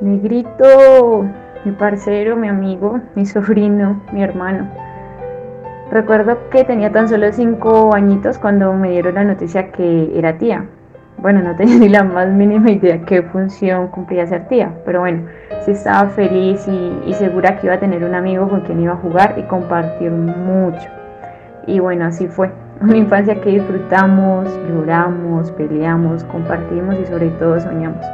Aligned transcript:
Negrito, 0.00 1.26
mi 1.62 1.72
parcero, 1.72 2.34
mi 2.34 2.48
amigo, 2.48 3.00
mi 3.14 3.26
sobrino, 3.26 4.00
mi 4.12 4.22
hermano. 4.22 4.66
Recuerdo 5.90 6.48
que 6.48 6.64
tenía 6.64 6.90
tan 6.90 7.06
solo 7.06 7.30
cinco 7.32 7.94
añitos 7.94 8.38
cuando 8.38 8.72
me 8.72 8.92
dieron 8.92 9.16
la 9.16 9.24
noticia 9.24 9.70
que 9.72 10.10
era 10.18 10.38
tía. 10.38 10.64
Bueno, 11.18 11.42
no 11.42 11.54
tenía 11.56 11.76
ni 11.76 11.90
la 11.90 12.02
más 12.02 12.28
mínima 12.28 12.70
idea 12.70 13.04
qué 13.04 13.22
función 13.24 13.88
cumplía 13.88 14.26
ser 14.26 14.48
tía, 14.48 14.72
pero 14.86 15.00
bueno, 15.00 15.24
sí 15.60 15.72
estaba 15.72 16.08
feliz 16.08 16.66
y, 16.66 17.02
y 17.04 17.12
segura 17.12 17.58
que 17.58 17.66
iba 17.66 17.74
a 17.74 17.80
tener 17.80 18.02
un 18.02 18.14
amigo 18.14 18.48
con 18.48 18.62
quien 18.62 18.80
iba 18.80 18.94
a 18.94 18.96
jugar 18.96 19.34
y 19.36 19.42
compartir 19.42 20.10
mucho. 20.12 20.88
Y 21.66 21.78
bueno, 21.78 22.06
así 22.06 22.26
fue. 22.26 22.50
Una 22.80 22.96
infancia 22.96 23.38
que 23.38 23.50
disfrutamos, 23.50 24.48
lloramos, 24.66 25.52
peleamos, 25.52 26.24
compartimos 26.24 26.96
y 26.98 27.04
sobre 27.04 27.28
todo 27.32 27.60
soñamos. 27.60 28.06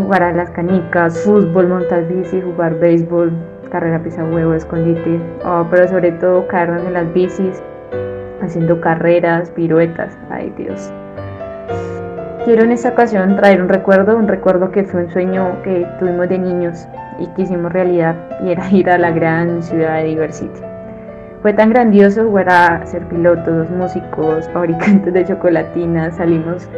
Jugar 0.00 0.22
a 0.22 0.32
las 0.32 0.50
canicas, 0.50 1.18
fútbol, 1.20 1.68
montar 1.68 2.06
bici, 2.08 2.40
jugar 2.40 2.78
béisbol, 2.78 3.30
carrera 3.70 4.02
pisa 4.02 4.24
huevo, 4.24 4.54
escondite, 4.54 5.20
oh, 5.44 5.66
pero 5.70 5.86
sobre 5.86 6.12
todo 6.12 6.46
caernos 6.48 6.84
en 6.86 6.94
las 6.94 7.12
bicis, 7.12 7.62
haciendo 8.40 8.80
carreras, 8.80 9.50
piruetas. 9.50 10.16
Ay 10.30 10.52
Dios. 10.56 10.92
Quiero 12.44 12.64
en 12.64 12.72
esta 12.72 12.88
ocasión 12.88 13.36
traer 13.36 13.62
un 13.62 13.68
recuerdo, 13.68 14.16
un 14.16 14.28
recuerdo 14.28 14.72
que 14.72 14.82
fue 14.84 15.04
un 15.04 15.10
sueño 15.10 15.62
que 15.62 15.86
tuvimos 16.00 16.28
de 16.28 16.38
niños 16.38 16.88
y 17.18 17.26
que 17.28 17.42
hicimos 17.42 17.72
realidad 17.72 18.16
y 18.42 18.50
era 18.50 18.70
ir 18.70 18.90
a 18.90 18.98
la 18.98 19.10
gran 19.10 19.62
ciudad 19.62 19.98
de 19.98 20.04
Diversity. 20.04 20.60
Fue 21.42 21.52
tan 21.52 21.70
grandioso 21.70 22.24
jugar 22.24 22.48
a 22.50 22.86
ser 22.86 23.06
pilotos, 23.08 23.68
músicos, 23.70 24.48
fabricantes 24.50 25.12
de 25.12 25.24
chocolatinas, 25.24 26.16
salimos 26.16 26.68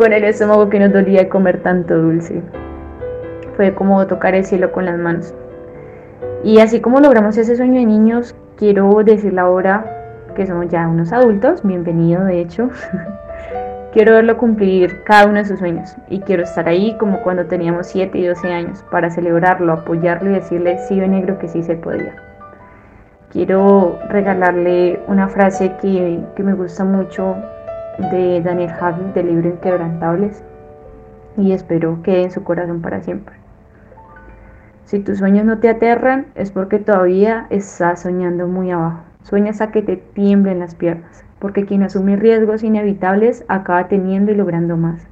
con 0.00 0.14
el 0.14 0.24
estómago 0.24 0.70
que 0.70 0.80
nos 0.80 0.94
dolía 0.94 1.28
comer 1.28 1.62
tanto 1.62 1.94
dulce. 1.94 2.40
Fue 3.54 3.74
como 3.74 4.06
tocar 4.06 4.34
el 4.34 4.46
cielo 4.46 4.72
con 4.72 4.86
las 4.86 4.98
manos. 4.98 5.34
Y 6.42 6.60
así 6.60 6.80
como 6.80 7.00
logramos 7.00 7.36
ese 7.36 7.54
sueño 7.54 7.80
de 7.80 7.84
niños, 7.84 8.34
quiero 8.56 8.88
decirle 9.04 9.42
ahora 9.42 10.24
que 10.34 10.46
somos 10.46 10.68
ya 10.70 10.88
unos 10.88 11.12
adultos, 11.12 11.60
bienvenido 11.62 12.24
de 12.24 12.40
hecho. 12.40 12.70
quiero 13.92 14.14
verlo 14.14 14.38
cumplir 14.38 15.02
cada 15.04 15.26
uno 15.26 15.40
de 15.40 15.44
sus 15.44 15.58
sueños 15.58 15.94
y 16.08 16.20
quiero 16.20 16.44
estar 16.44 16.66
ahí 16.66 16.96
como 16.96 17.20
cuando 17.20 17.44
teníamos 17.44 17.88
7 17.88 18.16
y 18.16 18.26
12 18.26 18.50
años 18.50 18.82
para 18.90 19.10
celebrarlo, 19.10 19.74
apoyarlo 19.74 20.30
y 20.30 20.32
decirle 20.32 20.78
sí, 20.88 20.94
negro 20.94 21.38
que 21.38 21.48
sí 21.48 21.62
se 21.62 21.76
podía 21.76 22.16
quiero 23.30 23.98
regalarle 24.08 25.00
una 25.06 25.28
frase 25.28 25.72
que, 25.80 26.42
me 26.42 26.54
gusta 26.54 26.84
mucho 26.84 27.36
de 28.10 28.40
Daniel 28.40 28.70
Javi 28.70 29.12
del 29.12 29.26
libro 29.26 29.48
Inquebrantables 29.48 30.42
y 31.36 31.52
espero 31.52 32.02
que 32.02 32.22
en 32.22 32.30
su 32.30 32.42
corazón 32.42 32.80
para 32.80 33.02
siempre. 33.02 33.34
Si 34.84 34.98
tus 34.98 35.18
sueños 35.18 35.44
no 35.44 35.58
te 35.58 35.68
aterran 35.68 36.26
es 36.34 36.50
porque 36.50 36.78
todavía 36.78 37.46
estás 37.50 38.02
soñando 38.02 38.48
muy 38.48 38.70
abajo. 38.70 39.02
Sueñas 39.22 39.60
a 39.60 39.70
que 39.70 39.82
te 39.82 39.96
tiemblen 39.96 40.58
las 40.58 40.74
piernas, 40.74 41.24
porque 41.38 41.66
quien 41.66 41.82
asume 41.82 42.16
riesgos 42.16 42.64
inevitables 42.64 43.44
acaba 43.48 43.86
teniendo 43.86 44.32
y 44.32 44.34
logrando 44.34 44.76
más. 44.76 45.06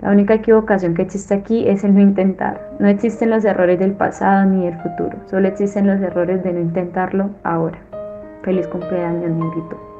La 0.00 0.10
única 0.10 0.32
equivocación 0.34 0.94
que 0.94 1.02
existe 1.02 1.34
aquí 1.34 1.68
es 1.68 1.84
el 1.84 1.94
no 1.94 2.00
intentar. 2.00 2.70
No 2.78 2.88
existen 2.88 3.28
los 3.28 3.44
errores 3.44 3.78
del 3.78 3.92
pasado 3.92 4.46
ni 4.46 4.64
del 4.64 4.78
futuro, 4.78 5.18
solo 5.26 5.48
existen 5.48 5.86
los 5.86 6.00
errores 6.00 6.42
de 6.42 6.52
no 6.54 6.60
intentarlo 6.60 7.30
ahora. 7.42 7.78
Feliz 8.42 8.66
cumpleaños, 8.68 9.30
negrito. 9.30 9.99